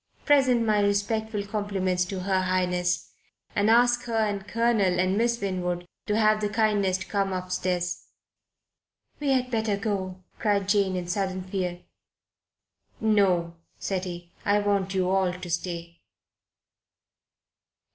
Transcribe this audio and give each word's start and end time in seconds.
Present 0.25 0.65
my 0.65 0.79
respectful 0.79 1.45
compliments 1.45 2.05
to 2.05 2.21
Her 2.21 2.41
Highness, 2.41 3.11
and 3.55 3.69
ask 3.69 4.05
her 4.05 4.15
and 4.17 4.47
Colonel 4.47 4.99
and 4.99 5.15
Miss 5.15 5.39
Winwood 5.39 5.85
to 6.07 6.17
have 6.17 6.41
the 6.41 6.49
kindness 6.49 6.97
to 6.97 7.05
come 7.05 7.31
upstairs." 7.31 8.07
"We 9.19 9.29
had 9.29 9.51
better 9.51 9.77
go," 9.77 10.23
cried 10.39 10.67
Jane 10.67 10.95
in 10.95 11.07
sudden 11.07 11.43
fear. 11.43 11.81
"No," 12.99 13.53
said 13.77 14.05
he. 14.05 14.31
"I 14.43 14.57
want 14.57 14.95
you 14.95 15.07
all 15.07 15.33
to 15.33 15.49
stay." 15.51 15.99